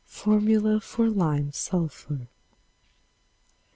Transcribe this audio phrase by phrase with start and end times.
[0.07, 2.27] Formula for Lime Sulphur.